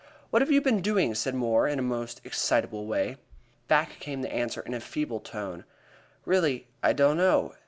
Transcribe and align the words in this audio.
"What 0.31 0.41
have 0.41 0.49
you 0.51 0.61
been 0.61 0.81
doing?" 0.81 1.13
said 1.13 1.35
Moore, 1.35 1.67
in 1.67 1.77
a 1.77 1.83
most 1.83 2.21
excitable 2.23 2.87
way. 2.87 3.17
Back 3.67 3.99
came 3.99 4.23
the 4.23 4.33
answer 4.33 4.61
in 4.61 4.73
a 4.73 4.79
feeble 4.79 5.19
tone: 5.19 5.63
"Really, 6.25 6.65
I 6.81 6.91
don't 6.91 7.17
know. 7.17 7.53